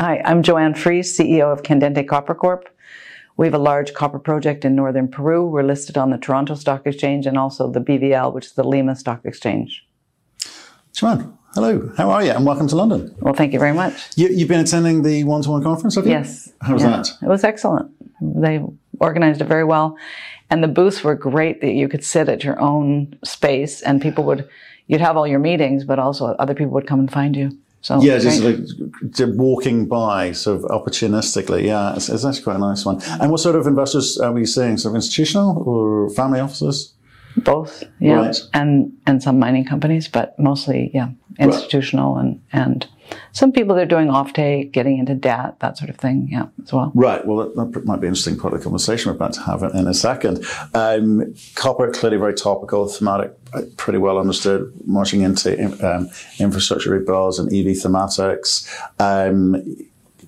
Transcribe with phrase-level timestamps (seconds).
[0.00, 2.70] Hi, I'm Joanne Freeze, CEO of Candente Copper Corp.
[3.36, 5.46] We have a large copper project in northern Peru.
[5.46, 8.96] We're listed on the Toronto Stock Exchange and also the BVL, which is the Lima
[8.96, 9.86] Stock Exchange.
[10.94, 11.92] Joanne, hello.
[11.98, 12.30] How are you?
[12.30, 13.14] And welcome to London.
[13.20, 14.16] Well, thank you very much.
[14.16, 16.12] You, have been attending the one-to-one conference, have you?
[16.12, 16.50] Yes.
[16.62, 16.96] How was yeah.
[16.96, 17.10] that?
[17.20, 17.90] It was excellent.
[18.22, 18.64] They
[19.00, 19.98] organized it very well,
[20.48, 21.60] and the booths were great.
[21.60, 24.48] That you could sit at your own space, and people would.
[24.86, 27.58] You'd have all your meetings, but also other people would come and find you.
[27.82, 28.58] So yeah, just like
[29.36, 31.64] walking by, sort of opportunistically.
[31.64, 33.00] Yeah, it's, it's, actually quite a nice one.
[33.20, 34.76] And what sort of investors are we seeing?
[34.76, 36.92] Sort of institutional or family offices?
[37.36, 38.36] Both, yeah, right.
[38.54, 42.24] and and some mining companies, but mostly, yeah, institutional right.
[42.24, 42.88] and and
[43.32, 46.72] some people that are doing offtake, getting into debt, that sort of thing, yeah, as
[46.72, 46.92] well.
[46.94, 47.24] Right.
[47.26, 49.62] Well, that, that might be an interesting part of the conversation we're about to have
[49.62, 50.44] in a second.
[50.74, 53.32] Um, copper clearly very topical, thematic,
[53.76, 55.52] pretty well understood, marching into
[55.86, 56.08] um,
[56.38, 58.68] infrastructure rebuilds and EV thematics.
[58.98, 59.62] Um,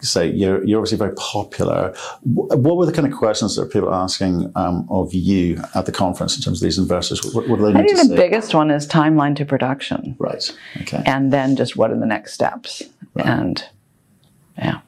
[0.02, 1.94] say you're, you're obviously very popular.
[2.22, 5.92] What were the kind of questions that people are asking um, of you at the
[5.92, 7.24] conference in terms of these investors?
[7.34, 10.16] What, what do they need I think the biggest one is timeline to production.
[10.18, 10.56] Right.
[10.82, 11.02] Okay.
[11.06, 12.82] And then just what are the next steps?
[13.14, 13.26] Right.
[13.26, 13.64] And
[14.58, 14.80] yeah,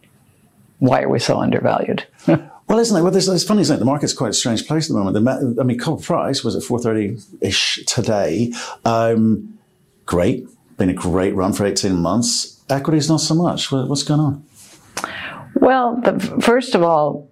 [0.78, 2.06] why are we so undervalued?
[2.66, 3.02] Well, isn't it?
[3.02, 3.78] Well, it's funny, isn't it?
[3.78, 5.22] The market's quite a strange place at the moment.
[5.22, 8.52] The, I mean, copper price was at 430-ish today.
[8.86, 9.58] Um,
[10.06, 10.46] great.
[10.78, 12.62] Been a great run for 18 months.
[12.70, 13.70] Equities, not so much.
[13.70, 14.46] What's going on?
[15.54, 17.30] Well, the, first of all,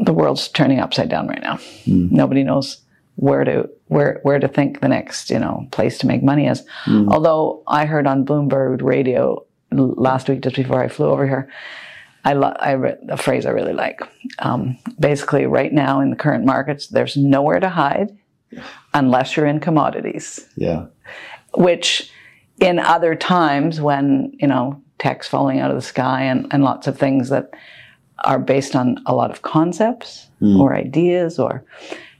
[0.00, 1.56] the world's turning upside down right now.
[1.84, 2.10] Mm.
[2.10, 2.78] Nobody knows
[3.16, 6.62] where to where where to think the next you know place to make money is.
[6.86, 7.12] Mm.
[7.12, 11.50] Although I heard on Bloomberg Radio last week, just before I flew over here,
[12.24, 14.00] I, lo- I re- a phrase I really like.
[14.40, 18.16] Um, basically, right now in the current markets, there's nowhere to hide
[18.94, 20.46] unless you're in commodities.
[20.56, 20.86] Yeah.
[21.54, 22.10] Which,
[22.60, 26.86] in other times when you know tech's falling out of the sky and, and lots
[26.86, 27.50] of things that
[28.24, 30.60] are based on a lot of concepts mm.
[30.60, 31.64] or ideas or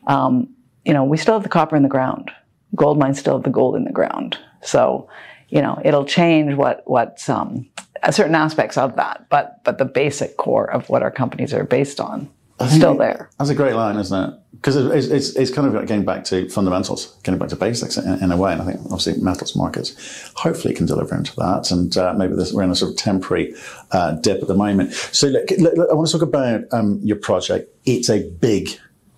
[0.06, 0.48] um,
[0.84, 2.30] you know we still have the copper in the ground.
[2.74, 4.38] Gold mines still have the gold in the ground.
[4.62, 5.08] So
[5.48, 7.68] you know it'll change what what um,
[8.10, 12.00] certain aspects of that but but the basic core of what our companies are based
[12.00, 12.30] on
[12.68, 13.30] still there.
[13.38, 14.38] That's a great line, isn't it?
[14.52, 17.96] Because it's, it's, it's, kind of like getting back to fundamentals, getting back to basics
[17.96, 18.52] in, in, a way.
[18.52, 21.70] And I think obviously metals markets hopefully can deliver into that.
[21.70, 23.54] And uh, maybe this, we're in a sort of temporary
[23.92, 24.92] uh, dip at the moment.
[24.92, 27.74] So look, look, I want to talk about um, your project.
[27.86, 28.68] It's a big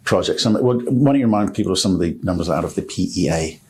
[0.04, 0.40] project.
[0.40, 3.60] So why don't you remind people of some of the numbers out of the PEA?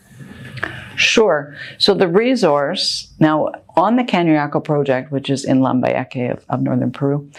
[0.96, 1.56] Sure.
[1.78, 6.92] So the resource, now on the Cañariaco project, which is in Lambayeque of, of northern
[6.92, 7.30] Peru,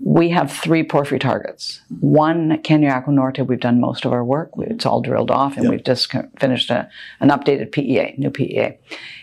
[0.00, 1.80] we have three porphyry targets.
[2.00, 4.50] One, Cañariaco Norte, we've done most of our work.
[4.58, 5.70] It's all drilled off, and yep.
[5.70, 6.88] we've just finished a,
[7.20, 8.76] an updated PEA, new PEA.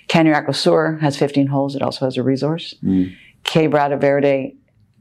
[0.07, 1.75] Cañariaco Sur has 15 holes.
[1.75, 2.75] It also has a resource.
[2.83, 3.15] Mm.
[3.43, 4.55] Quebrada Verde,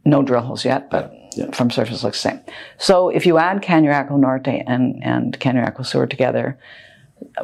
[0.04, 1.54] no drill holes yet, but yep.
[1.54, 2.40] from surface looks the same.
[2.78, 6.58] So if you add Cañariaco Norte and, and Cañariaco Sur together,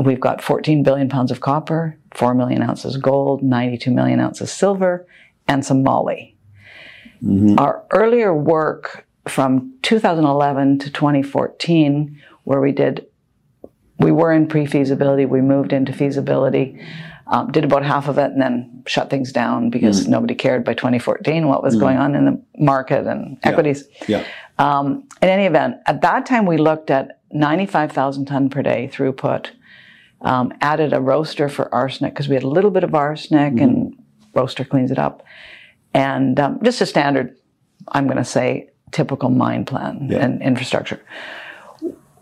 [0.01, 5.07] we've got 14 billion pounds of copper, 4 million ounces gold, 92 million ounces silver,
[5.49, 6.36] and some moly.
[7.23, 7.59] Mm-hmm.
[7.59, 13.07] Our earlier work from 2011 to 2014, where we did,
[13.99, 16.81] we were in pre feasibility, we moved into feasibility,
[17.27, 20.13] um, did about half of it, and then shut things down because mm-hmm.
[20.13, 21.81] nobody cared by 2014 what was mm-hmm.
[21.81, 23.89] going on in the market and equities.
[24.07, 24.19] Yeah.
[24.19, 24.25] yeah.
[24.59, 29.51] Um, in any event, at that time we looked at 95,000 ton per day throughput.
[30.23, 33.63] Um, added a roaster for arsenic because we had a little bit of arsenic mm-hmm.
[33.63, 34.05] and
[34.35, 35.23] roaster cleans it up
[35.97, 37.37] and um, just a standard,
[37.89, 40.19] I'm going to say, typical mine plan yeah.
[40.19, 41.01] and infrastructure.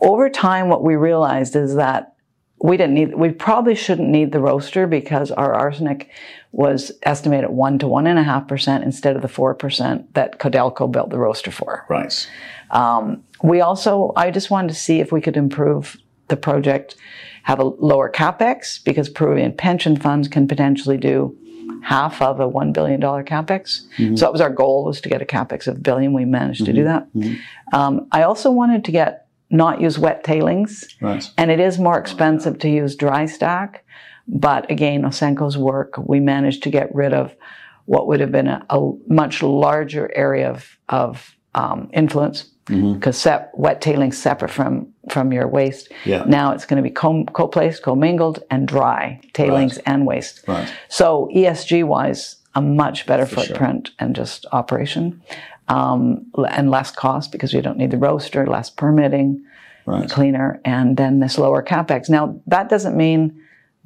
[0.01, 2.15] Over time, what we realized is that
[2.63, 6.11] we didn't need, we probably shouldn't need the roaster because our arsenic
[6.53, 10.39] was estimated one to one and a half percent instead of the four percent that
[10.39, 11.85] Codelco built the roaster for.
[11.89, 12.31] Right.
[12.71, 15.97] Um, we also, I just wanted to see if we could improve
[16.29, 16.97] the project,
[17.43, 21.37] have a lower capex because Peruvian pension funds can potentially do
[21.85, 23.83] half of a $1 billion capex.
[23.99, 24.17] Mm-hmm.
[24.17, 26.15] So that was our goal was to get a capex of a billion.
[26.15, 27.21] We managed to do mm-hmm.
[27.21, 27.29] that.
[27.29, 27.75] Mm-hmm.
[27.75, 30.87] Um, I also wanted to get not use wet tailings.
[31.01, 31.31] Right.
[31.37, 33.85] And it is more expensive to use dry stack.
[34.27, 37.37] But again, Ausenco's work, we managed to get rid of
[37.85, 43.61] what would have been a, a much larger area of, of um, influence because mm-hmm.
[43.61, 45.91] wet tailings separate from from your waste.
[46.05, 46.25] Yeah.
[46.27, 49.83] Now it's going to be co- placed, co-placed, commingled, and dry tailings right.
[49.87, 50.45] and waste.
[50.49, 50.73] Right.
[50.89, 53.95] So ESG wise, a much better For footprint sure.
[53.99, 55.23] and just operation,
[55.69, 59.45] um, and less cost because you don't need the roaster, less permitting,
[59.87, 60.09] right.
[60.09, 62.09] cleaner, and then this lower capex.
[62.09, 63.41] Now that doesn't mean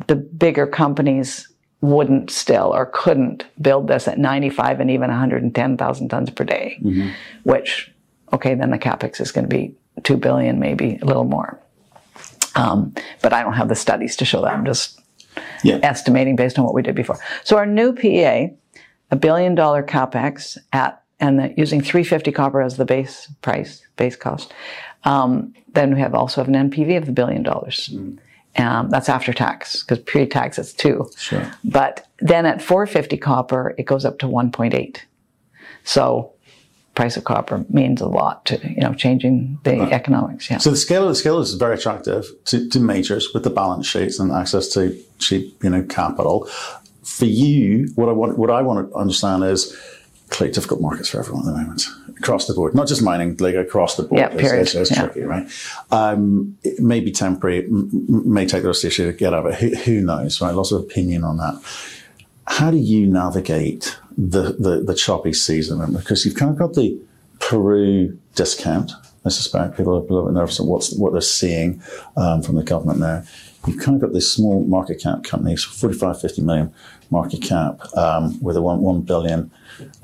[0.07, 1.49] the bigger companies
[1.81, 6.79] wouldn't still or couldn't build this at 95 and even 110,000 tons per day,
[7.45, 7.93] which,
[8.33, 11.59] okay, then the capex is going to be 2 billion, maybe a little more.
[12.55, 14.53] Um, but I don't have the studies to show that.
[14.53, 15.01] I'm just
[15.63, 15.79] Yeah.
[15.83, 17.19] estimating based on what we did before.
[17.45, 18.51] So our new PEA,
[19.11, 24.15] a billion dollar capex at and the, using 350 copper as the base price, base
[24.15, 24.53] cost.
[25.05, 27.93] Um, then we have also have an NPV of the billion dollars.
[28.57, 31.09] Um, that's after tax because pre-tax it's two.
[31.17, 31.51] Sure.
[31.65, 34.99] But then at 450 copper, it goes up to 1.8.
[35.85, 36.33] So
[36.99, 40.51] price of copper means a lot to you know changing the economics.
[40.51, 40.59] Yeah.
[40.59, 43.87] So the scale of the scale is very attractive to, to majors with the balance
[43.87, 44.81] sheets and access to
[45.21, 46.49] cheap, you know, capital.
[47.05, 49.61] For you, what I want what I want to understand is
[50.31, 51.87] clearly difficult markets for everyone at the moment
[52.19, 54.19] across the board, not just mining, like across the board.
[54.21, 54.63] Yeah, It's- period.
[54.63, 55.05] It's, it's Yeah.
[55.05, 55.47] tricky, right?
[55.93, 59.33] Um, it may be temporary, m- may take the rest of the issue to get
[59.33, 59.59] out of it.
[59.61, 60.53] Who, who knows, right?
[60.53, 61.55] Lots of opinion on that.
[62.59, 65.95] How do you navigate the, the, the choppy season?
[65.95, 67.01] Because you've kind of got the
[67.41, 68.93] Peru discount.
[69.25, 71.83] I suspect people are a little bit nervous at what's, what they're seeing
[72.17, 73.25] um, from the government there.
[73.67, 76.75] You've kind of got these small market cap companies, 45, 50 million
[77.11, 79.51] market cap, um, with a 1, 1 billion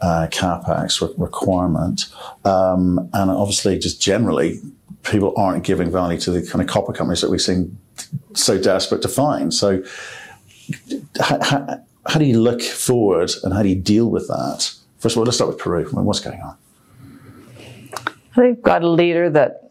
[0.01, 2.07] uh, capex re- requirement.
[2.45, 4.61] Um, and obviously, just generally,
[5.03, 7.79] people aren't giving value to the kind of copper companies that we seem
[8.35, 9.55] so desperate to find.
[9.55, 9.83] So,
[11.21, 14.75] how, how, how do you look forward and how do you deal with that?
[14.99, 15.85] First of all, let's start with Peru.
[15.93, 16.57] What's going on?
[18.37, 19.71] They've got a leader that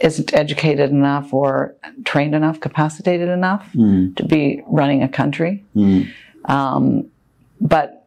[0.00, 1.74] isn't educated enough or
[2.04, 3.70] trained enough, capacitated enough
[4.16, 5.64] to be running a country.
[6.46, 7.08] Um,
[7.60, 8.06] but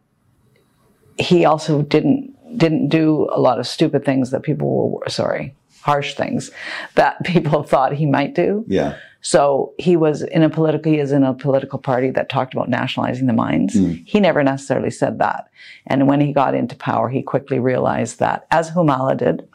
[1.18, 6.15] he also didn't didn't do a lot of stupid things that people were sorry, harsh
[6.15, 6.51] things
[6.95, 8.65] that people thought he might do.
[8.68, 8.97] Yeah.
[9.21, 12.69] So he was in a political, he is in a political party that talked about
[12.69, 13.74] nationalizing the mines.
[14.06, 15.50] He never necessarily said that.
[15.88, 19.47] And when he got into power, he quickly realized that, as Humala did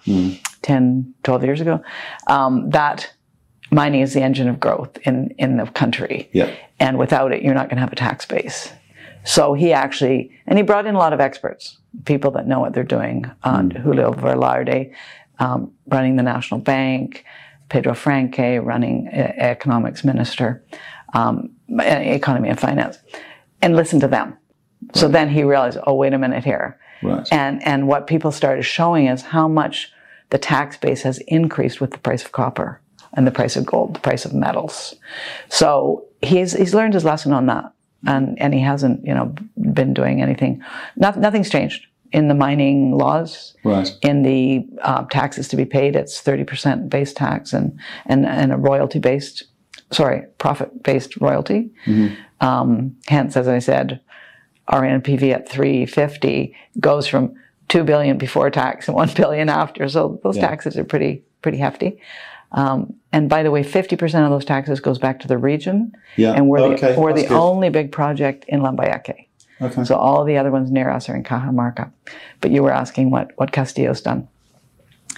[0.62, 1.82] 10, 12 years ago,
[2.26, 3.14] um, that
[3.70, 6.28] mining is the engine of growth in, in the country.
[6.32, 6.54] Yeah.
[6.78, 8.72] And without it, you're not going to have a tax base.
[9.24, 12.74] So he actually, and he brought in a lot of experts, people that know what
[12.74, 13.30] they're doing.
[13.44, 14.92] Uh, Julio Velarde,
[15.42, 17.24] um, running the National Bank,
[17.68, 20.64] Pedro Francke, running economics minister,
[21.14, 22.98] um, economy and finance,
[23.60, 24.36] and listen to them.
[24.94, 26.78] So then he realized, oh, wait a minute here.
[27.02, 27.26] Right.
[27.32, 29.90] And, and what people started showing is how much
[30.30, 32.80] the tax base has increased with the price of copper
[33.14, 34.94] and the price of gold, the price of metals.
[35.48, 37.72] So he's, he's learned his lesson on that.
[38.06, 39.34] And, and he hasn't, you know,
[39.72, 40.62] been doing anything.
[40.96, 43.54] Not, nothing's changed in the mining laws.
[43.64, 43.90] Right.
[44.02, 48.56] In the uh, taxes to be paid, it's 30% base tax and, and, and a
[48.56, 49.44] royalty based,
[49.90, 51.70] sorry, profit based royalty.
[52.40, 54.00] Um, hence, as I said,
[54.68, 57.34] our NPV at 350 goes from
[57.68, 59.88] 2 billion before tax and 1 billion after.
[59.88, 60.48] So those Yeah.
[60.48, 61.98] taxes are pretty, pretty hefty.
[62.52, 65.92] Um, and by the way, 50% of those taxes goes back to the region.
[66.16, 66.32] Yeah.
[66.34, 67.38] And we're Okay, the, we're that's the good.
[67.40, 69.28] only big project in Lambayeque.
[69.62, 69.84] Okay.
[69.84, 71.92] So all the other ones near us are in Cajamarca.
[72.40, 74.28] But you were asking what, what Castillo's done.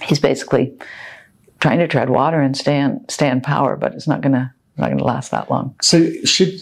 [0.03, 0.77] He's basically
[1.59, 4.89] trying to tread water and stay in, stay in power, but it's not gonna not
[4.89, 5.75] gonna last that long.
[5.81, 6.61] So should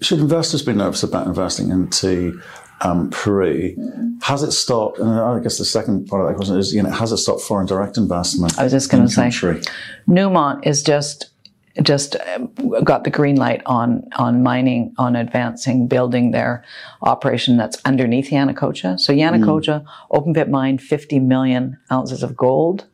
[0.00, 2.40] should investors be nervous about investing into
[2.82, 3.74] um, Peru?
[4.22, 4.98] Has it stopped?
[4.98, 7.42] And I guess the second part of that question is, you know, has it stopped
[7.42, 8.58] foreign direct investment?
[8.58, 9.60] I was just gonna say, country?
[10.08, 11.30] Newmont is just
[11.82, 12.38] just uh,
[12.82, 16.64] got the green light on on mining, on advancing, building their
[17.02, 18.98] operation that's underneath Yanacocha.
[18.98, 22.86] So Yanacocha open pit mine, 50 million ounces of gold,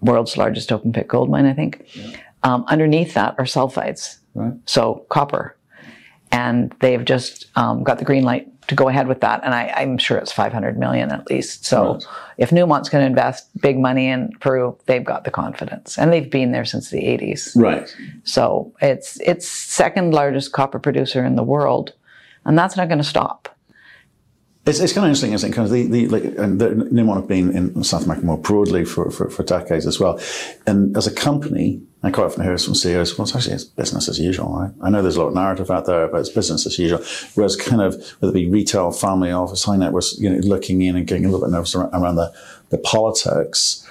[0.00, 1.86] world's largest open pit gold mine, I think.
[2.42, 4.54] Um, underneath that are sulfides, Right.
[4.66, 5.56] so copper,
[6.32, 9.40] and they've just um, got the green light to go ahead with that.
[9.44, 11.64] And I, I'm sure it's 500 million at least.
[11.64, 12.04] So Right.
[12.38, 16.30] if Newmont's going to invest big money in Peru, they've got the confidence, and they've
[16.30, 17.52] been there since the 80s.
[17.56, 17.94] Right.
[18.24, 21.92] So it's it's second largest copper producer in the world,
[22.44, 23.48] and that's not going to stop.
[24.64, 25.50] It's, it's kind of interesting, isn't it?
[25.50, 29.28] Because the, the, like, and the have been in South America more broadly for, for,
[29.28, 30.20] for decades as well.
[30.68, 34.08] And as a company, I quite often hear from CEOs, well, it's actually it's business
[34.08, 34.70] as usual, right?
[34.80, 37.00] I know there's a lot of narrative out there, but it's business as usual.
[37.34, 40.82] Whereas kind of, whether it be retail, family office, high net worth, you know, looking
[40.82, 42.32] in and getting a little bit nervous around, around the,
[42.70, 43.88] the politics,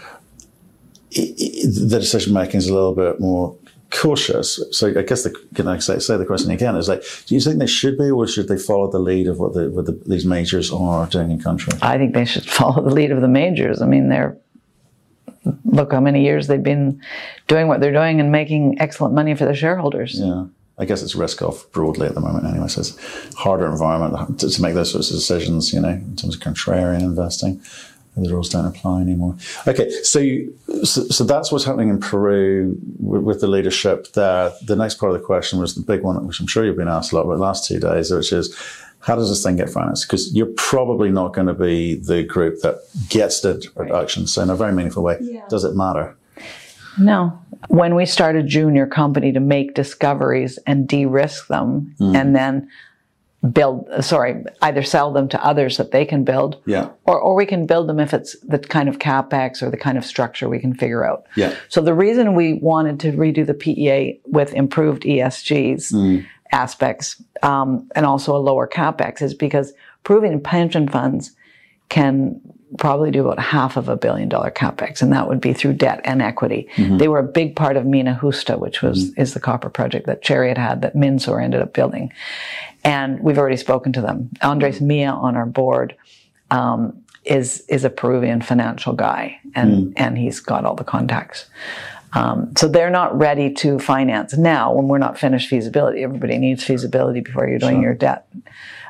[1.17, 3.57] i i the decision making is a little bit more
[3.91, 4.59] cautious.
[4.71, 7.41] So I guess the can I say, say the question again is like, do you
[7.41, 9.91] think they should be, or should they follow the lead of what, the, what the,
[10.05, 11.73] these majors are doing in country?
[11.81, 13.81] I think they should follow the lead of the majors.
[13.81, 14.37] I mean, they're
[15.65, 17.01] look how many years they've been
[17.47, 20.19] doing what they're doing and making excellent money for their shareholders.
[20.19, 20.45] Yeah.
[20.77, 22.67] I guess it's risk off broadly at the moment anyway.
[22.67, 26.35] So it's harder environment to, to make those sorts of decisions, you know, in terms
[26.35, 27.61] of contrarian investing.
[28.17, 29.37] The rules don't apply anymore.
[29.65, 30.19] Okay, so,
[30.83, 34.51] so, so that's what's happening in Peru with, with, the leadership there.
[34.65, 36.89] The next part of the question was the big one, which I'm sure you've been
[36.89, 38.53] asked a lot about the last two days, which is
[38.99, 40.07] how does this thing get financed?
[40.07, 44.27] Because you're probably not going to be the group that gets the production.
[44.27, 45.47] So in a very meaningful way, yeah.
[45.49, 46.15] does it matter?
[46.99, 47.39] No.
[47.69, 52.15] When we start a junior company to make discoveries and de-risk them, mm.
[52.15, 52.69] and then
[53.49, 56.61] build sorry either sell them to others that they can build.
[56.65, 56.89] Yeah.
[57.05, 59.97] Or, or we can build them if it's the kind of capex or the kind
[59.97, 61.25] of structure we can figure out.
[61.35, 61.55] Yeah.
[61.67, 66.25] So the reason we wanted to redo the PEA with improved ESGs mm.
[66.51, 71.35] aspects um, and also a lower capex is because Peruvian pension funds
[71.89, 72.39] can
[72.77, 76.01] probably do about half of a billion dollar capex, and that would be through debt
[76.03, 76.69] and equity.
[76.75, 76.97] Mm-hmm.
[76.97, 79.21] They were a big part of Mina Justa, which was mm-hmm.
[79.21, 82.11] is the copper project that Chariot had that Minsur ended up building,
[82.83, 84.29] and we've already spoken to them.
[84.41, 85.95] Andres Mia on our board
[86.49, 89.93] um, is is a Peruvian financial guy, and mm.
[89.97, 91.45] and he's got all the contacts.
[92.13, 96.03] Um, so they're not ready to finance now when we're not finished feasibility.
[96.03, 97.83] Everybody needs feasibility before you're doing sure.
[97.83, 98.27] your debt.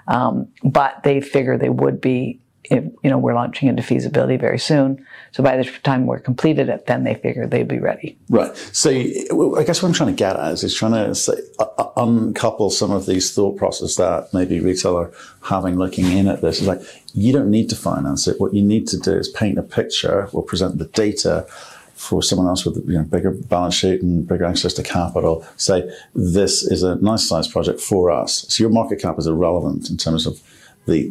[0.07, 4.60] Um, but they figure they would be if, you know, we're launching into feasibility very
[4.60, 5.06] soon.
[5.32, 8.18] So by the time we're completed it, then they figure they'd be ready.
[8.30, 8.56] Right.
[8.72, 11.65] So I guess what I'm trying to get at is, is trying to say, uh,
[11.77, 15.12] uh, uncouple some of these thought processes that maybe retail are
[15.44, 16.62] having looking in at this.
[16.62, 16.82] Is like,
[17.13, 18.39] you don't need to finance it.
[18.39, 21.48] What you need to do is paint a picture or present the data
[21.96, 25.88] for someone else with you know, bigger balance sheet and bigger access to capital, say
[26.15, 28.46] this is a nice size project for us.
[28.50, 30.41] So your market cap is irrelevant in terms of
[30.85, 31.09] the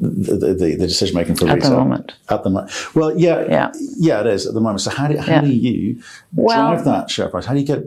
[0.00, 1.70] the, the, the decision making for at retail.
[1.70, 2.12] the moment.
[2.28, 4.82] At the moment, well, yeah, yeah, yeah, it is at the moment.
[4.82, 5.40] So how do how yeah.
[5.40, 6.02] do you
[6.34, 7.46] well, drive that share price?
[7.46, 7.84] How do you get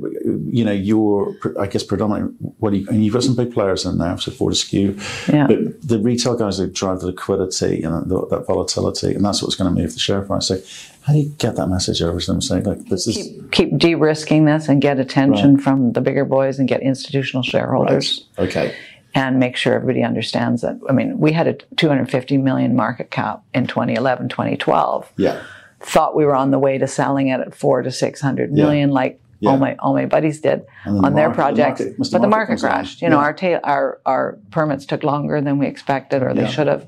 [0.51, 3.85] you know your I guess predominant what do you, and you've got some big players
[3.85, 4.97] in there, so Fortescue,
[5.31, 5.47] yeah.
[5.47, 9.55] but the retail guys that drive the liquidity and the, that volatility, and that's what's
[9.55, 10.47] going to move the share price.
[10.47, 10.59] So
[11.01, 13.77] how do you get that message over to them saying like this is keep, keep
[13.77, 15.63] de-risking this and get attention right.
[15.63, 18.47] from the bigger boys and get institutional shareholders right.
[18.47, 18.75] okay
[19.13, 20.79] and make sure everybody understands that.
[20.87, 25.11] I mean, we had a 250 million market cap in 2011, 2012.
[25.17, 25.41] Yeah.
[25.79, 28.95] Thought we were on the way to selling it at four to 600 million, yeah.
[28.95, 29.49] like yeah.
[29.49, 31.79] all my all my buddies did the on their projects.
[31.79, 33.01] The market, but the market, crashed.
[33.01, 36.67] You know, our ta- our our permits took longer than we expected, or they should
[36.67, 36.85] have.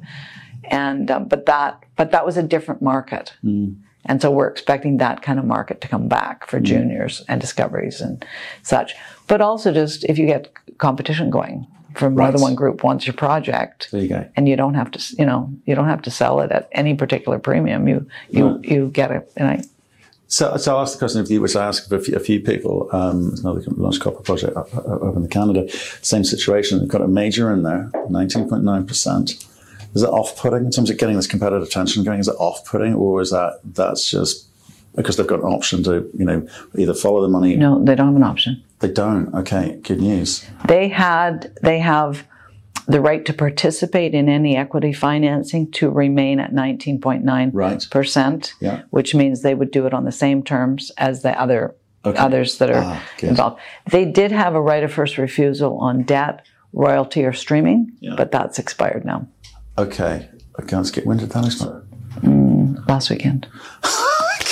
[0.65, 3.33] And um, but that but that was a different market.
[3.43, 3.77] Mm.
[4.05, 6.63] And so we're expecting that kind of market to come back for mm.
[6.63, 8.25] juniors and discoveries and
[8.63, 8.93] such.
[9.27, 12.25] But also just if you get competition going, from right.
[12.25, 13.89] more than one group wants your project.
[13.91, 14.29] There you go.
[14.35, 16.95] And you don't have to, you know, you don't have to sell it at any
[16.95, 17.87] particular premium.
[17.87, 18.65] You you right.
[18.65, 19.31] you get it.
[19.35, 19.63] And I,
[20.31, 22.39] so, so I'll ask the question of you, which I asked a few, a few
[22.39, 22.87] people.
[22.93, 25.69] Um, another large copper project up, up in the Canada.
[26.01, 26.79] Same situation.
[26.79, 29.47] They've got a major in there, 19.9%.
[29.93, 32.21] Is it off-putting in terms of getting this competitive tension going?
[32.21, 34.47] Is it off-putting or is that, that's just
[34.95, 37.57] because they've got an option to, you know, either follow the money?
[37.57, 38.63] No, they don't have an option.
[38.81, 39.33] They don't.
[39.33, 40.45] Okay, good news.
[40.65, 42.27] They had they have
[42.87, 47.87] the right to participate in any equity financing to remain at 19.9 right.
[47.91, 48.81] percent, yeah.
[48.89, 52.17] which means they would do it on the same terms as the other okay.
[52.17, 53.61] others that are ah, involved.
[53.89, 58.15] They did have a right of first refusal on debt, royalty, or streaming, yeah.
[58.17, 59.27] but that's expired now.
[59.77, 61.05] Okay, I can't skip.
[61.05, 61.83] When did that expire?
[62.21, 63.47] Mm, last weekend.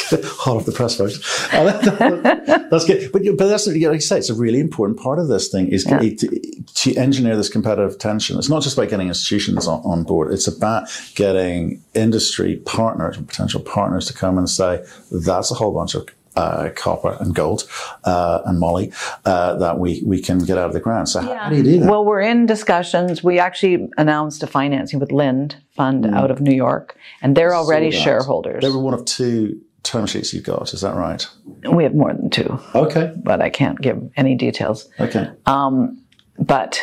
[0.24, 1.20] hot off the press, folks.
[1.52, 3.12] That's good.
[3.12, 5.86] But, but that's, like I say, it's a really important part of this thing is
[5.86, 6.00] yeah.
[6.00, 8.38] to, to, engineer this competitive tension.
[8.38, 10.34] It's not just about getting institutions on, on, board.
[10.34, 15.74] It's about getting industry partners and potential partners to come and say, that's a whole
[15.74, 17.68] bunch of uh, copper and gold
[18.06, 18.92] uh, and moly
[19.26, 21.10] uh, that we, we can get out of the ground.
[21.10, 21.44] So yeah.
[21.44, 21.90] how do you do that?
[21.90, 23.24] Well, we're in discussions.
[23.24, 26.16] We actually announced a financing with Lind Fund mm.
[26.16, 28.62] out of New York, and they're already shareholders.
[28.62, 30.74] They were one of two term sheets you've got.
[30.74, 31.26] Is that right?
[31.72, 32.60] We have more than two.
[32.76, 33.14] Okay.
[33.18, 34.90] But I can't give any details.
[35.00, 35.30] Okay.
[35.46, 36.04] Um,
[36.38, 36.82] but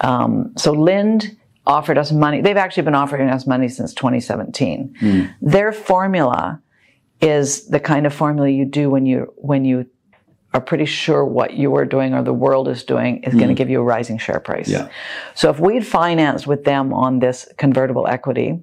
[0.00, 1.36] um, so Lind
[1.66, 2.40] offered us money.
[2.40, 4.96] They've actually been offering us money since 2017.
[5.00, 5.34] Mm.
[5.40, 6.60] Their formula
[7.20, 9.86] is the kind of formula you do when you when you
[10.54, 13.38] are pretty sure what you are doing or the world is doing is mm.
[13.38, 14.68] going to give you a rising share price.
[14.68, 14.88] Yeah.
[15.34, 18.60] So if we'd financed with them on this convertible equity,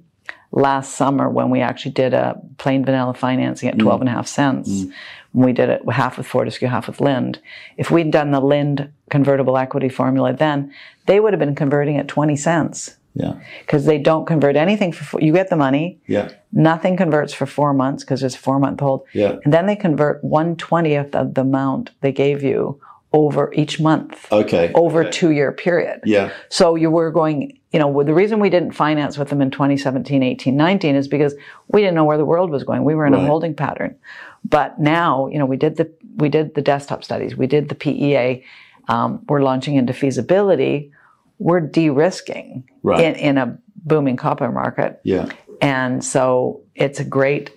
[0.51, 3.82] last summer when we actually did a plain vanilla financing at mm.
[3.82, 4.70] 12 and a half cents.
[4.70, 4.94] Mm.
[5.34, 7.39] We did it half with Fortescue, half with Lind.
[7.77, 10.74] If we'd done the Lind convertible equity formula then,
[11.06, 12.96] they would have been converting at 20 cents.
[13.15, 13.36] Yeah.
[13.60, 16.00] Because they don't convert anything for, you get the money.
[16.08, 16.29] Yeah.
[16.51, 19.06] Nothing converts for four months because it's a four month hold.
[19.13, 19.38] Yeah.
[19.44, 22.79] And then they convert 120th of the amount they gave you
[23.12, 24.72] over each month Okay.
[24.75, 25.12] over okay.
[25.12, 26.01] two year period.
[26.06, 26.32] Yeah.
[26.50, 30.23] So you were going, you know, the reason we didn't finance with them in 2017,
[30.23, 31.35] 18, 19 is because
[31.67, 32.83] we didn't know where the world was going.
[32.83, 33.23] We were in Right.
[33.23, 33.95] a holding pattern.
[34.43, 37.75] But now, you know, we did the we did the desktop studies, we did the
[37.75, 38.43] PEA.
[38.88, 40.91] Um, we're launching into feasibility.
[41.38, 43.01] We're de-risking Right.
[43.05, 45.29] in, in a booming copper market, Yeah.
[45.61, 47.51] and so it's a great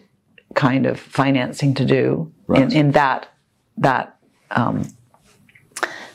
[0.55, 2.63] kind of financing to do Right.
[2.63, 3.29] in, in that
[3.79, 4.17] that
[4.51, 4.87] um,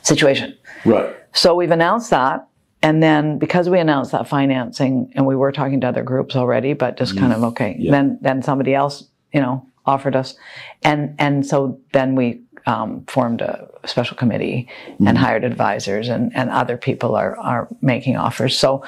[0.04, 0.56] situation.
[0.86, 1.16] Right.
[1.34, 2.48] So we've announced that.
[2.88, 6.72] And then because we announced that financing and we were talking to other groups already,
[6.72, 7.48] but just kind of mm.
[7.48, 7.92] okay, Yeah.
[7.92, 9.04] then then somebody else,
[9.34, 10.36] you know, offered us.
[10.84, 15.18] And and so then we um, formed a special committee and mm-hmm.
[15.18, 18.58] hired advisors and, and other people are are making offers.
[18.58, 18.86] So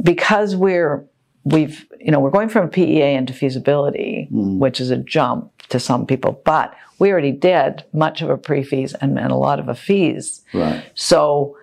[0.00, 1.04] because we're
[1.42, 4.58] we've you know we're going from PEA into feasibility, mm.
[4.58, 8.94] which is a jump to some people, but we already did much of a pre-fees
[9.00, 10.42] and, and a lot of a fees.
[10.54, 10.84] Right.
[10.94, 11.56] So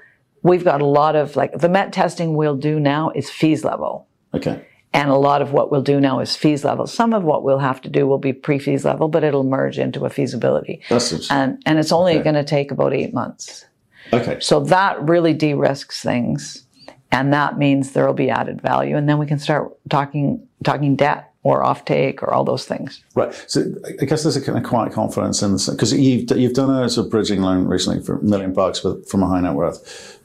[0.47, 4.07] we've got a lot of like the MET testing we'll do now is fees level.
[4.33, 4.65] Okay.
[4.93, 6.87] And a lot of what we'll do now is fees level.
[6.87, 10.05] Some of what we'll have to do will be pre-fees level, but it'll merge into
[10.05, 10.81] a feasibility.
[10.89, 11.29] That's.
[11.29, 12.23] And and it's only Okay.
[12.23, 13.65] going to take about eight months.
[14.13, 14.39] Okay.
[14.39, 16.65] So that really de-risks things.
[17.11, 18.97] And that means there will be added value.
[18.97, 23.01] And then we can start talking talking debt or offtake or all those things.
[23.15, 23.33] Right.
[23.47, 23.63] So
[24.01, 26.89] I guess there's a kind of quiet confidence in this because you've you've done a
[26.89, 29.79] sort of bridging loan recently for a million bucks with from a high net worth.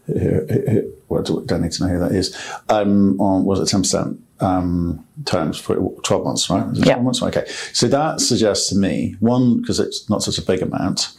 [0.06, 2.34] Who- who- who- Well, I don't need to know who that is.
[2.68, 6.66] Um, on was it ten percent um, terms for twelve months, right?
[6.74, 6.94] Yeah.
[6.94, 7.22] 12 months.
[7.22, 7.44] Okay.
[7.72, 11.12] So that suggests to me one because it's not such a big amount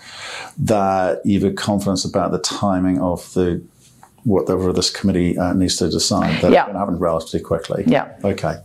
[0.57, 3.62] that you've got confidence about the timing of the
[4.25, 6.41] whatever this committee uh, needs to decide.
[6.41, 6.62] That Yeah.
[6.62, 7.83] it's going to happen relatively quickly.
[7.88, 8.07] Yeah.
[8.24, 8.55] Okay.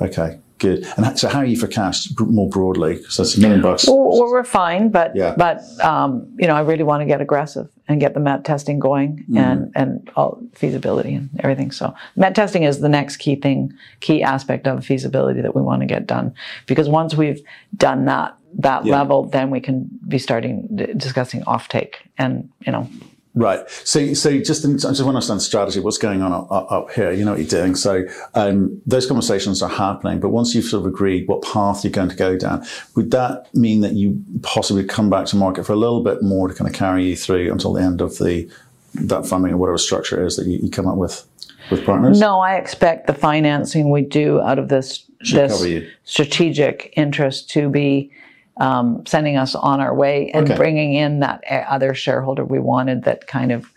[0.00, 0.38] Okay.
[0.60, 0.86] Good.
[0.98, 2.96] And so, how are you for cash more broadly?
[2.96, 3.86] Because that's a million bucks.
[3.88, 5.34] Well, we're fine, but Yeah.
[5.36, 8.78] but um, you know, I really want to get aggressive and get the MET testing
[8.78, 9.36] going Mm-hmm.
[9.38, 11.70] and and all feasibility and everything.
[11.70, 15.80] So MET testing is the next key thing, key aspect of feasibility that we want
[15.80, 16.34] to get done.
[16.66, 17.40] Because once we've
[17.76, 18.98] done that that Yeah.
[18.98, 22.86] level, then we can be starting d- discussing offtake and you know
[23.34, 23.68] Right.
[23.70, 25.78] So, so just in, I just want to understand strategy.
[25.78, 27.12] What's going on up, up, up here?
[27.12, 27.76] You know what you're doing.
[27.76, 30.18] So, um, those conversations are happening.
[30.18, 32.66] But once you've sort of agreed what path you're going to go down,
[32.96, 36.48] would that mean that you possibly come back to market for a little bit more
[36.48, 38.50] to kind of carry you through until the end of the
[38.94, 41.24] that funding or whatever structure it is that you, you come up with
[41.70, 42.18] with partners?
[42.18, 45.62] No, I expect the financing we do out of this this
[46.04, 48.10] strategic interest to be
[48.56, 50.56] um, sending us on our way and Okay.
[50.56, 53.72] bringing in that other shareholder we wanted that kind of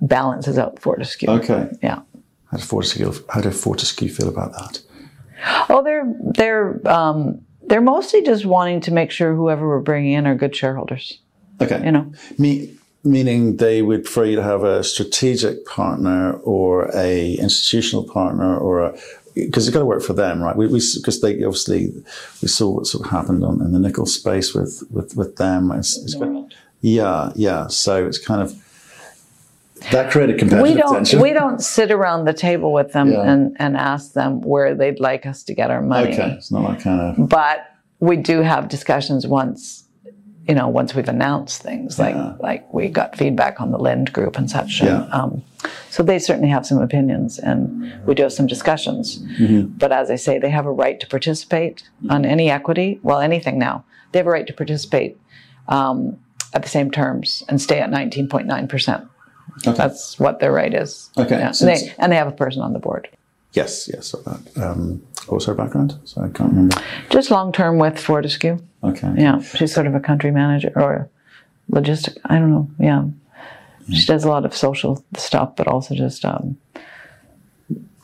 [0.00, 1.28] balances out Fortescue.
[1.28, 1.68] Okay.
[1.82, 2.00] Yeah.
[2.50, 4.80] How does Fortescue, how does Fortescue feel about that?
[5.68, 10.26] Oh, they're they're um, they're mostly just wanting to make sure whoever we're bringing in
[10.26, 11.20] are good shareholders.
[11.60, 11.84] Okay.
[11.84, 12.12] You know.
[12.38, 18.56] Me, meaning they would prefer you to have a strategic partner or a institutional partner
[18.56, 18.98] or a
[19.34, 20.56] because it's got to work for them, right?
[20.56, 21.92] We because they obviously
[22.42, 25.70] we saw what sort of happened on in the nickel space with with with them.
[25.72, 27.66] It's, it's got, yeah, yeah.
[27.68, 28.54] So it's kind of
[29.90, 31.20] that created competitive We don't tension.
[31.20, 33.30] we don't sit around the table with them Yeah.
[33.30, 36.12] and, and ask them where they'd like us to get our money.
[36.12, 37.66] okay, it's not that kind of but
[38.00, 39.83] we do have discussions once
[40.48, 42.34] you know once we've announced things like Yeah.
[42.40, 45.04] like we got feedback on the lind group and such Yeah.
[45.04, 45.42] and, um,
[45.90, 47.60] so they certainly have some opinions and
[48.06, 49.78] we do have some discussions Mm-hmm.
[49.78, 53.58] but as i say they have a right to participate on any equity well anything
[53.58, 55.18] now they have a right to participate
[55.68, 56.18] um,
[56.52, 59.08] at the same terms and stay at 19.9%
[59.66, 59.72] okay.
[59.76, 61.52] that's what their right is Okay, Yeah.
[61.52, 63.08] so and, they, and they have a person on the board
[63.52, 64.08] yes, yes.
[64.08, 64.40] So that.
[64.62, 65.98] Um, what was her background?
[66.04, 66.76] So I can't remember.
[67.10, 69.12] just long term with fortescue Okay.
[69.16, 71.08] Yeah, she's sort of a country manager or
[71.70, 72.18] logistic.
[72.26, 72.68] I don't know.
[72.78, 73.04] Yeah,
[73.92, 76.58] she does a lot of social stuff, but also just um,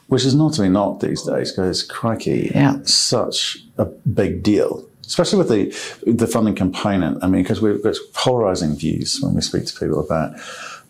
[0.09, 2.79] Which is not to be not these days, because crikey, Yeah.
[2.85, 7.23] such a big deal, especially with the the funding component.
[7.23, 10.33] I mean, because we've got polarizing views when we speak to people about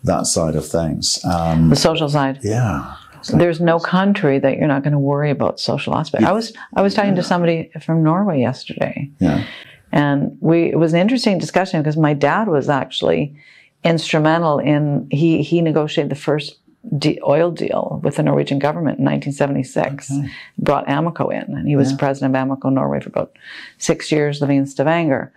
[0.05, 1.19] that side of things.
[1.25, 2.39] Um, the social side.
[2.43, 2.95] yeah,
[3.29, 6.23] There's no country that you're not going to worry about social aspect.
[6.23, 9.43] I was I was talking to somebody from Norway yesterday, yeah,
[9.91, 13.35] and we it was an interesting discussion because my dad was actually
[13.83, 16.57] instrumental in he he negotiated the first
[16.97, 20.11] de- oil deal with the Norwegian government in 1976.
[20.57, 23.37] Brought Amoco in, and he was president of Amoco Norway for about
[23.77, 25.31] six years, living in Stavanger,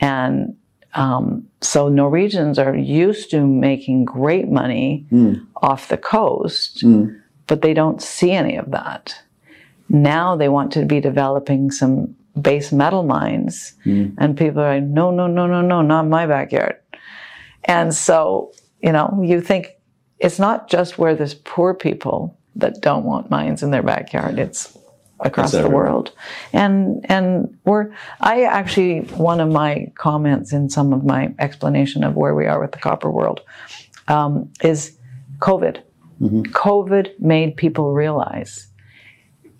[0.00, 0.56] and
[0.94, 5.06] um, so Norwegians are used to making great money
[5.62, 6.82] off the coast,
[7.50, 9.12] but they don't see any of that.
[9.88, 13.74] Now they want to be developing some base metal mines,
[14.18, 16.76] and people are like, no, no, no, no, no, not my backyard.
[17.64, 19.72] And so, you know, you think
[20.20, 24.38] it's not just where there's poor people that don't want mines in their backyard.
[24.38, 24.78] It's
[25.18, 26.12] across the world.
[26.52, 29.00] And and we're I actually
[29.32, 32.78] one of my comments in some of my explanation of where we are with the
[32.78, 33.40] copper world
[34.06, 34.96] um, is
[35.40, 35.82] COVID.
[36.20, 36.42] Mm-hmm.
[36.52, 38.68] COVID made people realize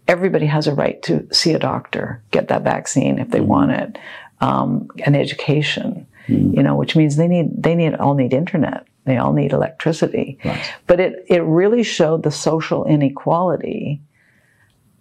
[0.07, 3.49] everybody has a right to see a doctor, get that vaccine if they mm-hmm.
[3.49, 3.99] want it,
[4.40, 6.07] um, an education.
[6.29, 6.57] Mm-hmm.
[6.57, 8.87] You know, which means they need they need all need internet.
[9.05, 10.38] They all need electricity.
[10.44, 10.73] Right.
[10.87, 14.03] But it it really showed the social inequality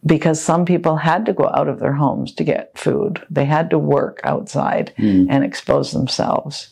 [0.05, 3.21] because some people had to go out of their homes to get food.
[3.29, 5.27] They had to work outside mm.
[5.29, 6.69] and expose themselves.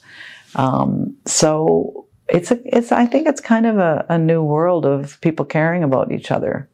[0.56, 5.20] Um, so it's a, it's I think it's kind of a, a, new world of
[5.22, 6.68] people caring about each other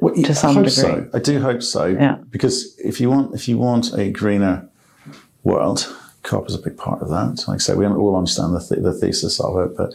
[0.00, 0.70] well, to some degree.
[0.70, 1.08] So.
[1.12, 1.86] I do hope so.
[1.86, 2.16] Yeah.
[2.30, 4.68] Because if you want if you want a greener
[5.42, 7.44] world, COP is a big part of that.
[7.46, 9.92] Like I say, we don't all understand the, th- the thesis of it, but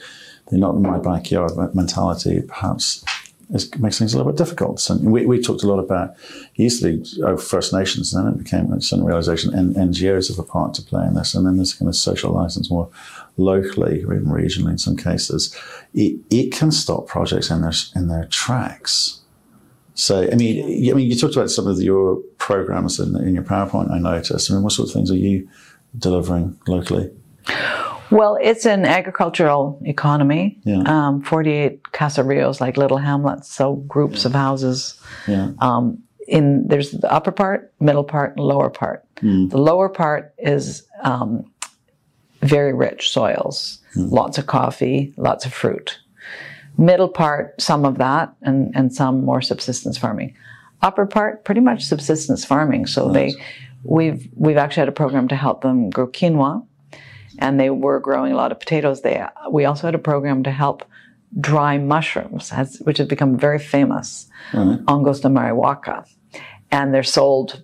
[0.47, 3.03] the not in my backyard mentality perhaps
[3.51, 4.79] it makes things a little bit difficult.
[4.79, 6.15] So we, we talked a lot about
[6.55, 10.47] usually oh, First Nations, and then it became a sudden realization and NGOs have a
[10.47, 12.89] part to play in this, and then there's kind of social license more
[13.37, 15.55] locally or even regionally in some cases.
[15.93, 19.21] It, it can stop projects in their in their tracks.
[19.95, 23.43] So I mean, I mean, you talked about some of your programs in, in your
[23.43, 23.91] PowerPoint.
[23.91, 24.49] I noticed.
[24.49, 25.49] I mean, what sort of things are you
[25.97, 27.11] delivering locally?
[28.11, 30.59] Well, it's an agricultural economy.
[30.63, 30.83] Yeah.
[30.85, 34.27] Um, 48 caseríos, like little hamlets, so groups yeah.
[34.27, 34.99] of houses.
[35.27, 35.51] Yeah.
[35.59, 39.03] Um, in there's the upper part, middle part, and lower part.
[39.17, 39.49] Mm.
[39.49, 41.51] The lower part is um,
[42.41, 44.11] very rich soils, mm.
[44.11, 45.99] lots of coffee, lots of fruit.
[46.77, 50.35] Middle part, some of that, and, and some more subsistence farming.
[50.81, 52.85] Upper part, pretty much subsistence farming.
[52.85, 53.35] So nice.
[53.35, 53.43] they,
[53.83, 56.65] we've we've actually had a program to help them grow quinoa
[57.39, 59.01] and they were growing a lot of potatoes.
[59.01, 60.85] They, we also had a program to help
[61.39, 64.83] dry mushrooms, has, which has become very famous, mm-hmm.
[64.85, 66.05] Angosta marihuana.
[66.71, 67.63] And they're sold,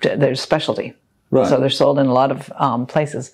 [0.00, 0.94] they're specialty.
[1.30, 1.48] Right.
[1.48, 3.32] So they're sold in a lot of um, places.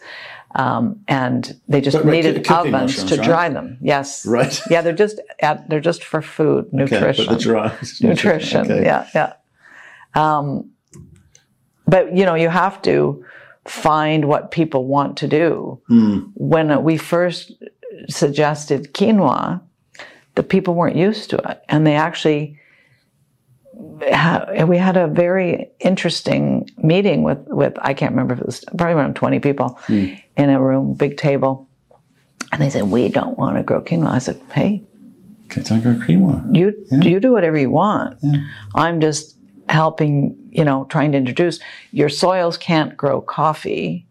[0.55, 3.78] Um, and they just but, needed ovens to dry them.
[3.81, 4.26] Yes.
[4.26, 4.61] Right.
[4.68, 5.20] Yeah, they're just
[5.68, 7.28] they're just for food, nutrition.
[7.28, 8.61] Okay, dry nutrition.
[8.70, 8.83] Okay.
[8.83, 9.33] Yeah, yeah.
[10.14, 10.70] Um,
[11.87, 13.24] but you know, you have to
[13.64, 15.81] find what people want to do.
[15.90, 16.31] Mm.
[16.35, 17.53] When we first
[18.09, 19.61] suggested quinoa,
[20.35, 22.59] the people weren't used to it, and they actually
[23.75, 28.94] we had a very interesting meeting with with I can't remember if it was probably
[28.94, 30.20] around twenty people mm.
[30.37, 31.68] in a room, big table,
[32.51, 34.09] and they said we don't want to grow quinoa.
[34.09, 34.83] I said, hey.
[35.48, 36.55] Can I grow quinoa?
[36.57, 37.01] You yeah.
[37.03, 38.18] you do whatever you want.
[38.22, 38.44] Yeah.
[38.75, 39.37] I'm just
[39.68, 41.59] helping, you know, trying to introduce
[41.91, 44.07] your soils can't grow coffee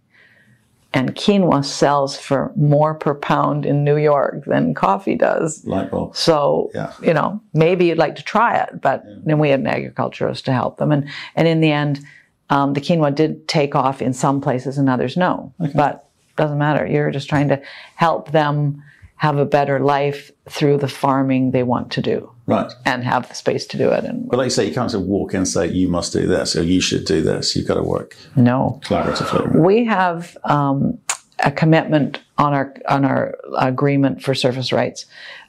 [0.93, 5.65] and quinoa sells for more per pound in New York than coffee does.
[5.65, 6.15] Light bulb.
[6.15, 6.93] So, yeah.
[7.01, 9.15] you know, maybe you'd like to try it, but yeah.
[9.23, 10.91] then we had an agriculturist to help them.
[10.91, 12.01] And, and in the end,
[12.49, 15.54] um, the quinoa did take off in some places and others no.
[15.62, 15.71] Okay.
[15.73, 16.86] But doesn't matter.
[16.86, 17.62] You're just trying to
[17.95, 18.84] help them
[19.21, 22.31] have a better life through the farming they want to do.
[22.47, 22.73] Right.
[22.86, 24.03] And have the space to do it.
[24.03, 26.25] And but like you say, you can't just walk in and say, you must do
[26.25, 27.55] this or you should do this.
[27.55, 28.81] You've got to work no.
[28.84, 29.63] collaboratively.
[29.63, 30.97] We have um,
[31.38, 35.05] a commitment on our, on our agreement for surface rights.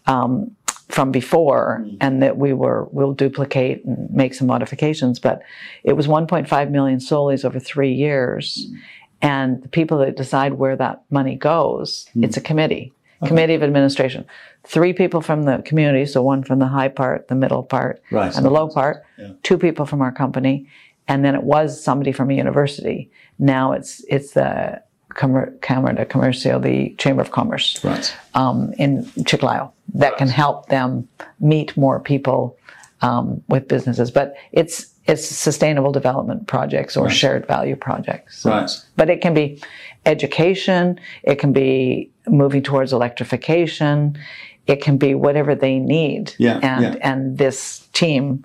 [0.06, 0.54] Um,
[0.88, 5.40] from before and that we were will duplicate and make some modifications but
[5.84, 8.78] it was 1.5 million soles over three years mm.
[9.22, 12.22] and the people that decide where that money goes mm.
[12.24, 13.28] it's a committee okay.
[13.28, 14.24] committee of administration.
[14.64, 18.34] Three people from the community, so one from the high part, the middle part, right.
[18.34, 19.04] and the low part.
[19.18, 19.32] Yeah.
[19.42, 20.68] Two people from our company,
[21.08, 23.10] and then it was somebody from a university.
[23.38, 24.82] Now it's it's the
[25.14, 28.16] Cámara de Comercio, the Chamber of Commerce, right.
[28.34, 30.18] um, in Chiclayo, that right.
[30.18, 31.08] can help them
[31.38, 32.56] meet more people
[33.02, 34.10] um, with businesses.
[34.10, 37.14] But it's it's sustainable development projects or right.
[37.14, 38.44] shared value projects.
[38.44, 38.70] Right.
[38.96, 39.60] But it can be
[40.06, 44.18] education, it can be moving towards electrification,
[44.66, 46.34] it can be whatever they need.
[46.38, 47.00] Yeah, and yeah.
[47.02, 48.44] and this team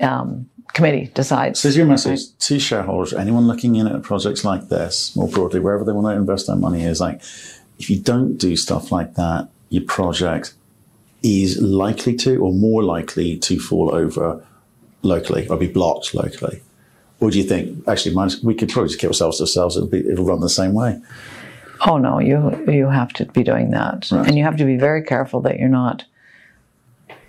[0.00, 1.60] um, committee decides.
[1.60, 2.40] So is your message right?
[2.40, 6.12] to shareholders, anyone looking in at projects like this, more broadly, wherever they want to
[6.12, 7.22] invest their money is like
[7.78, 10.54] if you don't do stuff like that, your project
[11.22, 14.44] is likely to or more likely to fall over
[15.02, 16.62] locally or be blocked locally?
[17.20, 19.76] Or do you think actually we could probably just keep ourselves to ourselves?
[19.76, 21.00] It'll be it'll run the same way.
[21.86, 24.26] Oh no, you you have to be doing that, right.
[24.26, 26.04] and you have to be very careful that you're not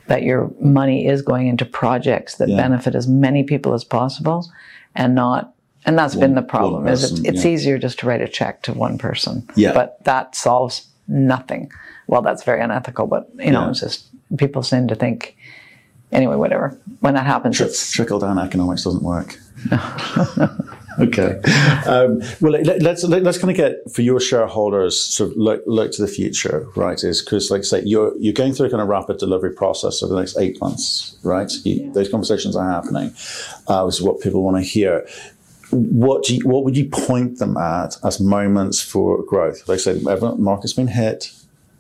[0.08, 2.58] that your money is going into projects that yeah.
[2.58, 4.48] benefit as many people as possible,
[4.96, 5.54] and not.
[5.86, 6.84] And that's one, been the problem.
[6.84, 7.52] Person, is it, it's yeah.
[7.52, 9.48] easier just to write a check to one person.
[9.56, 9.74] Yeah.
[9.74, 11.72] But that solves nothing.
[12.08, 13.70] Well, that's very unethical, but you know, Yeah.
[13.70, 15.36] it's just people seem to think.
[16.12, 16.80] Anyway, whatever.
[17.02, 17.58] When that happens,
[17.92, 19.38] Trickle down economics doesn't work.
[21.00, 21.40] okay.
[21.86, 25.62] Um, well, let, let's let, let's kind of get for your shareholders sort of look,
[25.68, 27.02] look to the future, right?
[27.04, 30.02] Is because, like I say, you're you're going through a kind of rapid delivery process
[30.02, 31.52] over the next eight months, right?
[31.64, 33.14] You, Those conversations are happening.
[33.68, 35.08] Uh, this is what people want to hear.
[35.72, 39.68] What do you, what would you point them at as moments for growth?
[39.68, 40.02] Like I said,
[40.40, 41.32] market's been hit.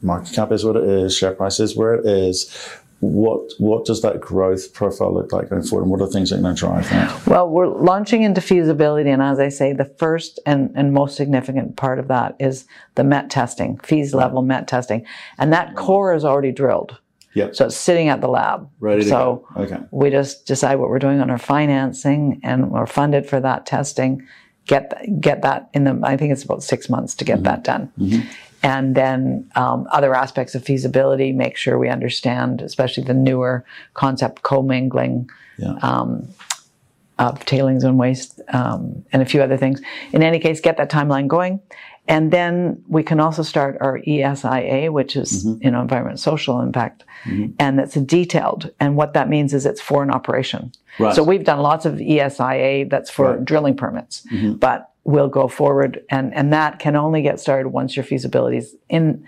[0.02, 1.18] Market cap is what it is.
[1.18, 2.50] Share price is where it is.
[3.02, 6.40] What what does that growth profile look like going forward, and what are things that
[6.40, 7.26] are going to drive that?
[7.28, 11.78] Well, we're launching into feasibility, and as I say, the first and, and most significant
[11.78, 15.06] part of that is the MET testing, fees level MET testing,
[15.38, 16.98] and that core is already drilled,
[17.36, 17.56] Yep.
[17.56, 18.70] so it's sitting at the lab.
[18.82, 19.62] Ready so go.
[19.64, 19.78] Okay.
[19.92, 24.28] we just decide what we're doing on our financing, and we're funded for that testing.
[24.66, 26.00] Get get that in the.
[26.04, 27.44] I think it's about six months to get Mm-hmm.
[27.46, 27.94] that done.
[28.62, 34.44] And then um, other aspects of feasibility, make sure we understand, especially the newer concept
[34.44, 35.78] commingling, Yeah.
[37.18, 39.82] of tailings and waste um, and a few other things.
[40.14, 41.60] In any case, get that timeline going.
[42.10, 45.64] And then we can also start our ESIA, which is Mm-hmm.
[45.64, 47.04] you know environment social impact,
[47.60, 48.72] and that's detailed.
[48.80, 50.72] And what that means is it's for an operation.
[51.00, 51.16] Right.
[51.16, 53.36] So we've done lots of ESIA that's for Right.
[53.36, 53.44] Mm-hmm.
[53.46, 54.26] drilling permits,
[54.66, 59.24] but we'll go forward, and and that can only get started once your feasibility's in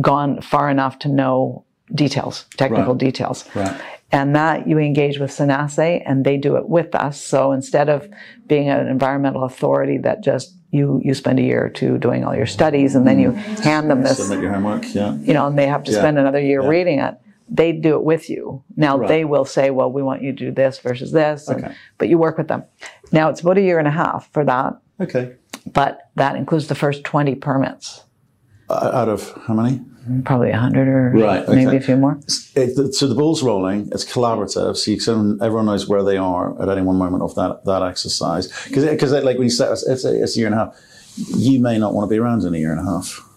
[0.00, 1.64] gone far enough to know
[1.94, 3.06] details, technical Right.
[3.06, 3.76] details Right.
[4.10, 7.20] and that you engage with Senace and they do it with us.
[7.20, 8.08] So instead of
[8.46, 12.34] being an environmental authority that just you you spend a year or two doing all
[12.34, 13.62] your studies and then you mm-hmm.
[13.62, 14.92] hand them this, Submit your homework.
[14.94, 15.14] Yeah.
[15.16, 15.98] you know, and they have to Yeah.
[15.98, 16.68] spend another year Yeah.
[16.68, 17.14] reading it.
[17.48, 18.62] They do it with you.
[18.76, 19.08] Now Right.
[19.08, 21.74] they will say, well, we want you to do this versus this, and- Okay.
[21.98, 22.64] but you work with them.
[23.12, 25.32] Now it's about a year and a half for that, Okay.
[25.70, 28.04] but that includes the first 20 permits,
[28.72, 29.80] Uh, out of how many?
[30.24, 31.76] probably a 100 or Right, maybe okay.
[31.76, 32.18] a few more.
[32.56, 33.88] It, so the ball's rolling.
[33.92, 34.76] It's collaborative.
[34.76, 37.82] So you can, everyone knows where they are at any one moment of that that
[37.82, 38.48] exercise.
[38.66, 40.76] Because because like when you say it's, a, it's a year and a half,
[41.36, 43.28] you may not want to be around in a year and a half.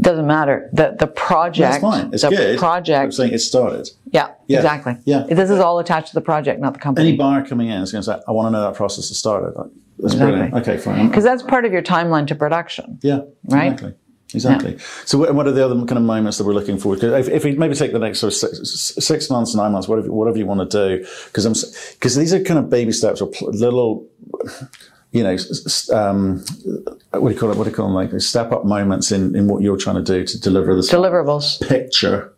[0.00, 0.70] Doesn't matter.
[0.72, 2.10] The the project, That's fine.
[2.14, 2.62] It's the good.
[2.94, 3.90] I'm saying it started.
[4.10, 4.58] Yeah, Yeah.
[4.60, 4.96] exactly.
[5.04, 5.24] Yeah.
[5.28, 7.08] This is all attached to the project, not the company.
[7.08, 9.18] Any buyer coming in is going to say, "I want to know that process has
[9.18, 9.52] started."
[9.98, 10.26] That's Exactly.
[10.32, 10.54] brilliant.
[10.54, 11.08] Okay, fine.
[11.08, 12.98] Because that's part of your timeline to production.
[13.02, 13.72] Yeah, Right?
[13.72, 13.94] Exactly.
[14.34, 14.78] Exactly.
[15.04, 17.16] So, what, what are the other kind of moments that we're looking forward to?
[17.18, 20.10] If, if we maybe take the next sort of six, six months, nine months, whatever,
[20.10, 21.54] whatever you want to do, because I'm
[21.94, 24.06] because these are kind of baby steps or pl- little,
[25.10, 25.36] you know,
[25.92, 26.44] um,
[27.10, 27.56] what do you call it?
[27.56, 27.94] What do you call them?
[27.94, 31.60] Like step up moments in in what you're trying to do to deliver this Deliverables.
[31.68, 32.32] picture,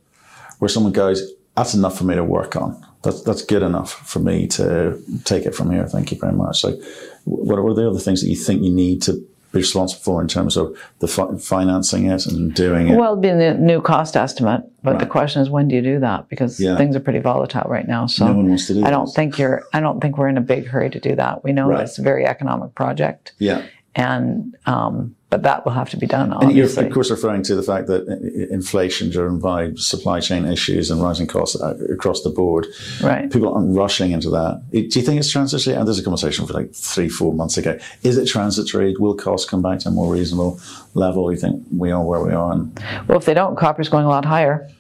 [0.59, 1.23] where someone goes,
[1.57, 2.85] "That's enough for me to work on.
[3.03, 5.87] That's that's good enough for me to take it from here.
[5.87, 6.77] Thank you very much." So,
[7.25, 10.57] what are the other things that you think you need to responsible for in terms
[10.57, 12.97] of the fi- financing it and doing it?
[12.97, 16.01] Well, it'd be the new cost estimate, but the question is when do you do
[16.01, 16.29] that?
[16.29, 16.77] Because Yeah.
[16.77, 18.07] things are pretty volatile right now.
[18.07, 19.15] So No one wants to do I don't this.
[19.15, 19.63] think you're.
[19.73, 21.45] I don't think we're in a big hurry to do that.
[21.45, 21.83] We know Right.
[21.83, 23.63] it's a very economic project, yeah.
[23.95, 26.33] and um, but that will have to be done.
[26.33, 28.07] And you're, of course, referring to the fact that
[28.53, 32.69] inflation driven by supply chain issues and rising costs uh, across the board,
[33.03, 33.29] right?
[33.33, 34.63] people aren't rushing into that.
[34.71, 35.75] Do you think it's transitory?
[35.75, 37.77] And there's a conversation for like three, four months ago.
[38.05, 38.95] Is it transitory?
[38.97, 40.61] Will costs come back to a more reasonable
[40.95, 41.33] level?
[41.33, 42.53] You think we are where we are?
[42.53, 44.71] And Well, if they don't, copper's going a lot higher.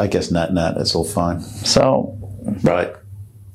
[0.00, 1.42] I guess net net, it's all fine.
[1.42, 2.16] So
[2.62, 2.90] Right.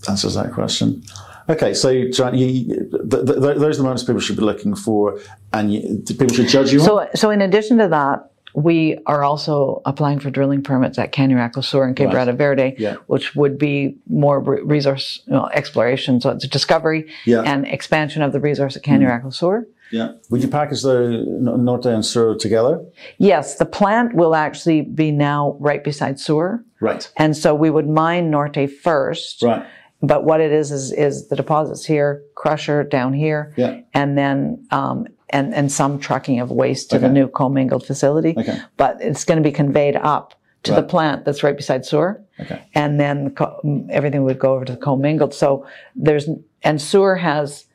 [0.07, 1.01] Answers that question.
[1.49, 4.75] Okay, so John, you, th- th- th- those are the moments people should be looking
[4.75, 5.19] for,
[5.53, 6.85] and you, people should judge you on.
[6.85, 11.63] So, so in addition to that, we are also applying for drilling permits at Cañariaco
[11.63, 12.09] Sur and Right.
[12.09, 12.95] Quebrada Verde, Yeah.
[13.05, 16.19] which would be more re- resource you know, exploration.
[16.19, 17.37] So it's a discovery Yeah.
[17.43, 17.47] Mm.
[17.47, 19.67] and expansion of the resource at Cañariaco Sur.
[19.91, 20.13] Yeah.
[20.31, 22.81] Would you package the Norte and Sur together?
[23.19, 26.61] Yes, the plant will actually be now right beside Sur.
[26.81, 27.09] Right.
[27.15, 29.43] And so we would mine Norte first.
[29.43, 29.63] Right.
[30.01, 33.81] But what it is, is, is the deposits here, crusher down here, Yeah.
[33.93, 37.13] and then, um, and, and some trucking of waste to the Okay.
[37.13, 38.35] new commingled facility.
[38.37, 38.59] Okay.
[38.77, 40.33] But it's going to be conveyed up
[40.63, 42.21] to the plant that's right beside Sur.
[42.39, 42.61] Okay.
[42.75, 45.33] And then co- everything would go over to the commingled.
[45.33, 46.29] So there's,
[46.63, 47.65] and Sur has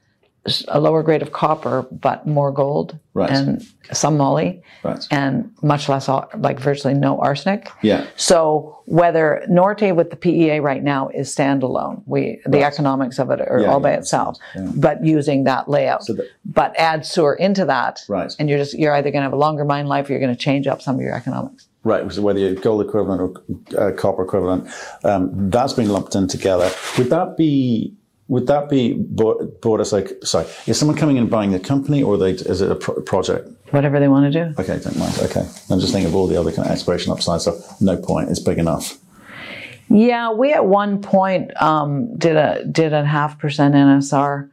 [0.68, 3.30] a lower grade of copper, but more gold Right.
[3.30, 5.06] and some moly Right.
[5.10, 7.70] and much less, like virtually no arsenic.
[7.82, 8.04] Yeah.
[8.16, 13.40] So whether Norte with the PEA right now is standalone, we the economics of it
[13.40, 14.66] are Yeah, all by yeah, itself, yeah.
[14.74, 16.04] but using that layout.
[16.04, 18.34] So but add Sur into that, Right.
[18.38, 20.34] and you're just you're either going to have a longer mine life, or you're going
[20.34, 21.68] to change up some of your economics.
[21.84, 24.68] Right, so whether you're gold equivalent or uh, copper equivalent,
[25.04, 26.70] um, that's been lumped in together.
[26.96, 27.94] Would that be
[28.32, 30.46] would that be bought, bought as like sorry?
[30.66, 33.46] Is someone coming in and buying the company, or they is it a pro- project?
[33.72, 34.54] Whatever they want to do.
[34.58, 35.18] Okay, don't mind.
[35.20, 37.78] Okay, I'm just thinking of all the other kind of exploration upside stuff.
[37.80, 38.30] No point.
[38.30, 38.96] It's big enough.
[39.90, 44.48] Yeah, we at one point um, did a did a half percent NSR,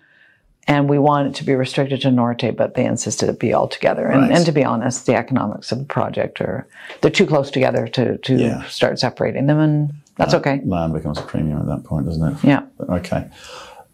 [0.68, 3.70] and we wanted it to be restricted to Norte, but they insisted it be all
[3.70, 4.08] together.
[4.08, 4.32] And, Right.
[4.32, 6.68] and to be honest, the economics of the project are
[7.00, 8.63] they're too close together to to Yeah.
[8.65, 10.60] start separating them, and that's okay.
[10.65, 12.44] Land becomes a premium at that point, doesn't it?
[12.44, 12.63] Yeah.
[12.89, 13.24] Okay.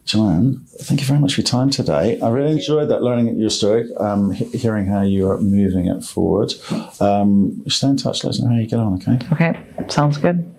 [0.05, 2.19] Joanne, thank you very much for your time today.
[2.21, 6.03] I really enjoyed that learning your story, um, he- hearing how you are moving it
[6.03, 6.53] forward.
[6.99, 8.23] Um, stay in touch.
[8.23, 8.93] Let us know how you get on.
[8.95, 9.19] Okay.
[9.33, 10.54] Okay, sounds good.